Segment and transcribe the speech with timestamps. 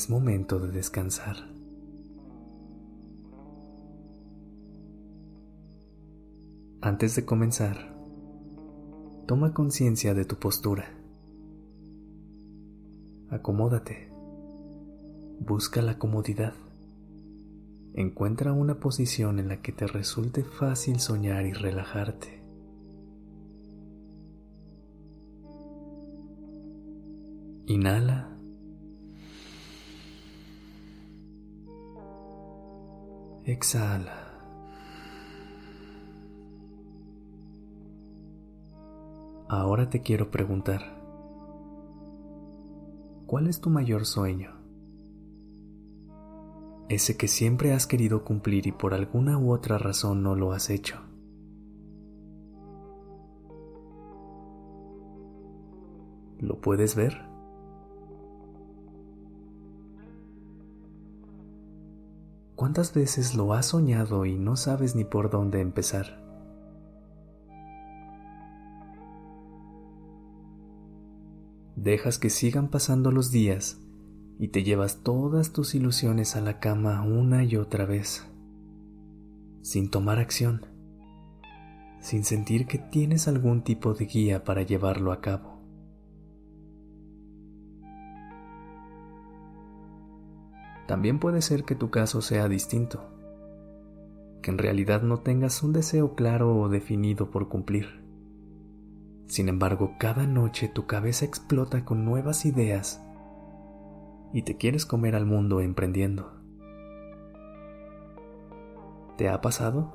[0.00, 1.36] Es momento de descansar.
[6.80, 7.94] Antes de comenzar,
[9.26, 10.86] toma conciencia de tu postura.
[13.28, 14.10] Acomódate.
[15.40, 16.54] Busca la comodidad.
[17.92, 22.42] Encuentra una posición en la que te resulte fácil soñar y relajarte.
[27.66, 28.39] Inhala.
[33.50, 34.14] Exhala.
[39.48, 40.82] Ahora te quiero preguntar,
[43.26, 44.60] ¿cuál es tu mayor sueño?
[46.88, 50.70] ese que siempre has querido cumplir y por alguna u otra razón no lo has
[50.70, 51.00] hecho.
[56.40, 57.29] ¿Lo puedes ver?
[62.60, 66.22] ¿Cuántas veces lo has soñado y no sabes ni por dónde empezar?
[71.74, 73.80] Dejas que sigan pasando los días
[74.38, 78.28] y te llevas todas tus ilusiones a la cama una y otra vez,
[79.62, 80.66] sin tomar acción,
[81.98, 85.59] sin sentir que tienes algún tipo de guía para llevarlo a cabo.
[90.90, 93.04] También puede ser que tu caso sea distinto,
[94.42, 98.02] que en realidad no tengas un deseo claro o definido por cumplir.
[99.28, 103.00] Sin embargo, cada noche tu cabeza explota con nuevas ideas
[104.32, 106.32] y te quieres comer al mundo emprendiendo.
[109.16, 109.94] ¿Te ha pasado?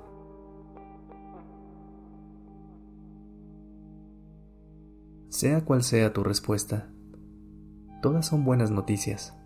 [5.28, 6.88] Sea cual sea tu respuesta,
[8.02, 9.38] todas son buenas noticias,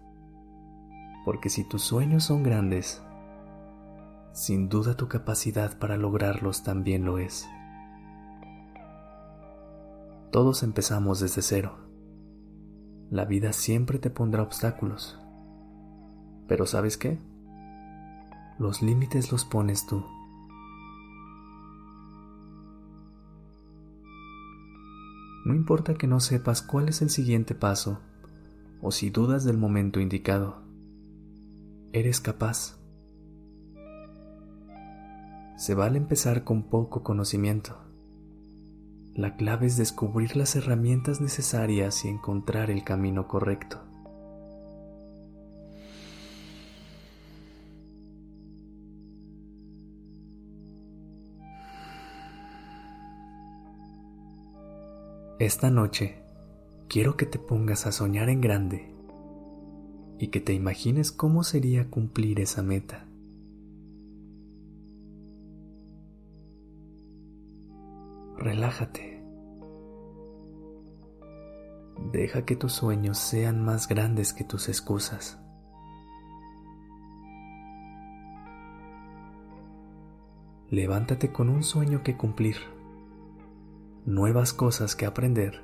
[1.29, 3.03] porque si tus sueños son grandes,
[4.34, 7.47] sin duda tu capacidad para lograrlos también lo es.
[10.31, 11.78] Todos empezamos desde cero
[13.12, 15.19] la vida siempre te pondrá obstáculos.
[16.47, 17.19] Pero ¿sabes qué?
[18.57, 20.03] Los límites los pones tú.
[25.45, 28.00] No importa que no sepas cuál es el siguiente paso
[28.81, 30.69] o si dudas del momento indicado,
[31.94, 32.79] eres capaz.
[35.57, 37.89] Se vale empezar con poco conocimiento
[39.19, 43.81] la clave es descubrir las herramientas necesarias y encontrar el camino correcto.
[55.38, 56.23] Esta noche
[56.88, 58.95] quiero que te pongas a soñar en grande
[60.19, 63.09] y que te imagines cómo sería cumplir esa meta.
[68.40, 69.22] relájate.
[72.12, 75.38] Deja que tus sueños sean más grandes que tus excusas.
[80.69, 82.57] Levántate con un sueño que cumplir,
[84.06, 85.63] nuevas cosas que aprender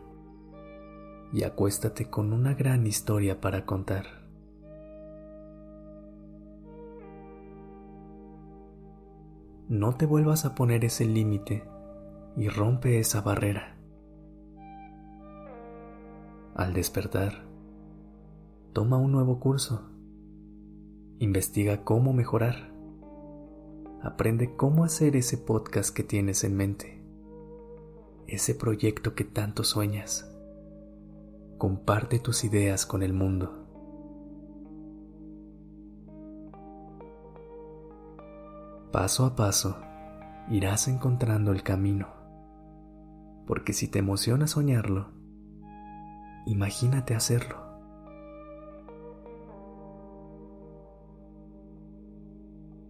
[1.31, 4.24] y acuéstate con una gran historia para contar.
[9.67, 11.63] No te vuelvas a poner ese límite
[12.37, 13.75] y rompe esa barrera.
[16.53, 17.45] Al despertar,
[18.73, 19.89] toma un nuevo curso,
[21.17, 22.71] investiga cómo mejorar,
[24.03, 27.03] aprende cómo hacer ese podcast que tienes en mente,
[28.27, 30.31] ese proyecto que tanto sueñas.
[31.57, 33.64] Comparte tus ideas con el mundo.
[38.95, 39.75] Paso a paso,
[40.49, 42.07] irás encontrando el camino
[43.45, 45.09] porque si te emociona soñarlo,
[46.45, 47.57] imagínate hacerlo.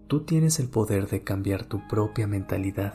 [0.06, 2.94] Tú tienes el poder de cambiar tu propia mentalidad.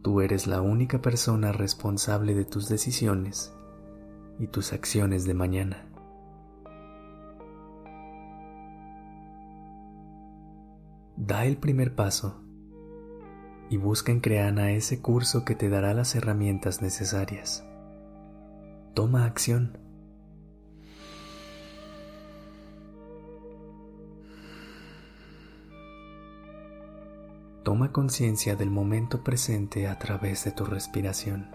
[0.00, 3.52] Tú eres la única persona responsable de tus decisiones
[4.38, 5.93] y tus acciones de mañana.
[11.26, 12.38] Da el primer paso
[13.70, 17.64] y busca en Creana ese curso que te dará las herramientas necesarias.
[18.92, 19.78] Toma acción.
[27.62, 31.46] Toma conciencia del momento presente a través de tu respiración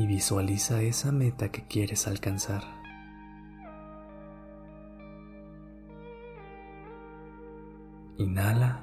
[0.00, 2.85] y visualiza esa meta que quieres alcanzar.
[8.18, 8.82] Inhala.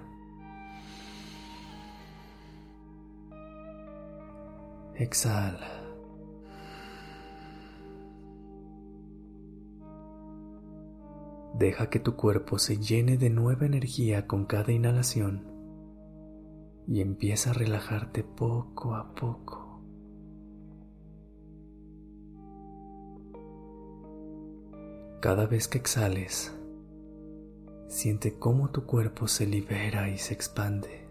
[4.95, 5.83] Exhala.
[11.55, 15.53] Deja que tu cuerpo se llene de nueva energía con cada inhalación
[16.87, 19.81] y empieza a relajarte poco a poco.
[25.21, 26.53] Cada vez que exhales,
[27.93, 31.07] siente cómo tu cuerpo se libera y se expande.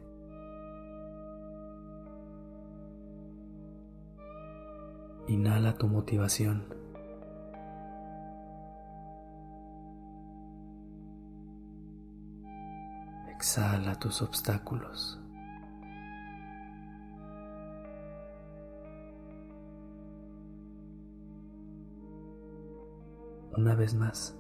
[5.29, 6.65] Inhala tu motivación.
[13.31, 15.19] Exhala tus obstáculos.
[23.55, 24.35] una vez más.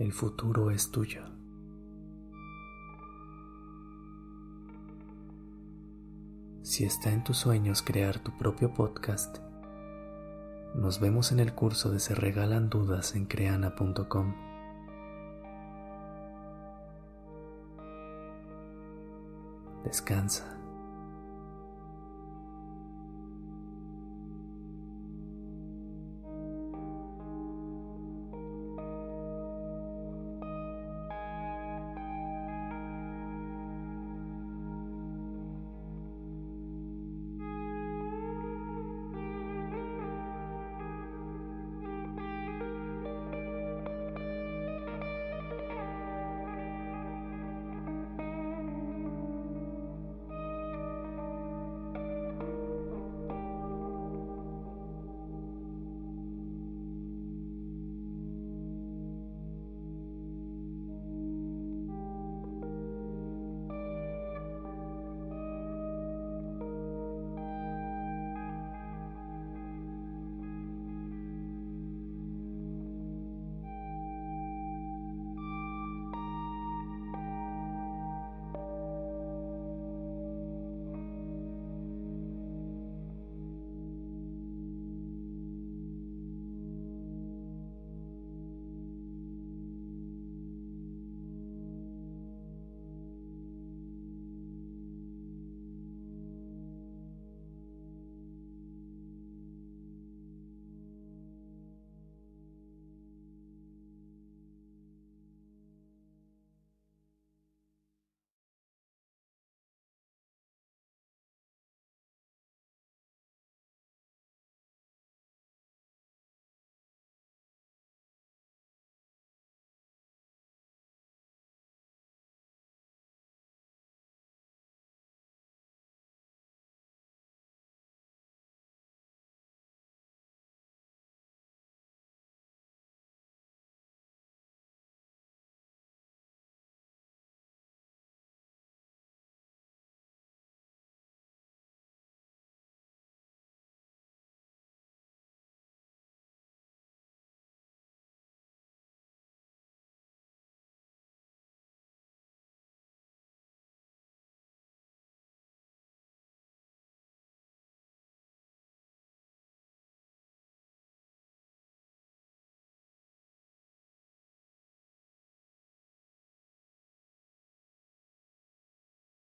[0.00, 1.20] El futuro es tuyo.
[6.62, 9.40] Si está en tus sueños crear tu propio podcast,
[10.74, 14.34] nos vemos en el curso de Se Regalan Dudas en creana.com.
[19.84, 20.59] Descansa.